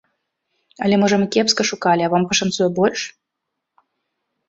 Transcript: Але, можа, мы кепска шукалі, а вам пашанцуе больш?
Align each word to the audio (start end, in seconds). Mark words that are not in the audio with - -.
Але, 0.85 0.95
можа, 1.03 1.15
мы 1.25 1.27
кепска 1.37 1.63
шукалі, 1.73 2.01
а 2.07 2.11
вам 2.17 2.23
пашанцуе 2.35 2.69
больш? 2.83 3.09